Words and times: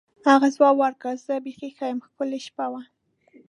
هغې 0.29 0.49
ځواب 0.55 0.75
ورکړ: 0.79 1.13
زه 1.25 1.33
بیخي 1.45 1.69
ښه 1.75 1.85
یم، 1.89 1.99
ښکلې 2.05 2.39
شپه 2.45 2.65
وه. 2.71 2.81